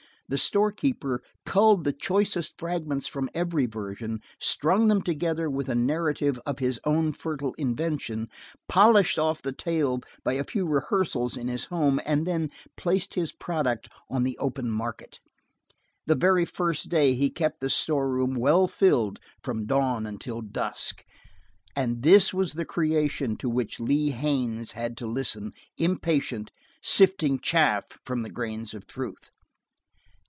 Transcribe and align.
The 0.27 0.37
store 0.37 0.71
keeper 0.71 1.21
culled 1.45 1.83
the 1.83 1.91
choicest 1.91 2.53
fragments 2.57 3.05
from 3.05 3.29
every 3.33 3.65
version, 3.65 4.21
strung 4.39 4.87
them 4.87 5.01
together 5.01 5.49
with 5.49 5.67
a 5.67 5.75
narrative 5.75 6.39
of 6.45 6.59
his 6.59 6.79
own 6.85 7.11
fertile 7.11 7.53
invention, 7.55 8.29
polished 8.69 9.19
off 9.19 9.41
the 9.41 9.51
tale 9.51 9.99
by 10.23 10.31
a 10.31 10.45
few 10.45 10.65
rehearsals 10.65 11.35
in 11.35 11.49
his 11.49 11.65
home, 11.65 11.99
and 12.05 12.25
then 12.25 12.49
placed 12.77 13.15
his 13.15 13.33
product 13.33 13.89
on 14.09 14.23
the 14.23 14.37
open 14.37 14.71
market. 14.71 15.19
The 16.07 16.15
very 16.15 16.45
first 16.45 16.87
day 16.87 17.13
he 17.13 17.29
kept 17.29 17.59
the 17.59 17.69
store 17.69 18.09
room 18.09 18.33
well 18.35 18.69
filled 18.69 19.19
from 19.43 19.65
dawn 19.65 20.05
until 20.05 20.39
dark. 20.39 21.03
And 21.75 22.03
this 22.03 22.33
was 22.33 22.53
the 22.53 22.63
creation 22.63 23.35
to 23.35 23.49
which 23.49 23.81
Lee 23.81 24.11
Haines 24.11 24.71
had 24.71 24.95
to 24.95 25.07
listen, 25.07 25.51
impatient, 25.77 26.51
sifting 26.81 27.35
the 27.35 27.41
chaff 27.41 27.83
from 28.05 28.21
the 28.21 28.29
grains 28.29 28.73
of 28.73 28.87
truth. 28.87 29.29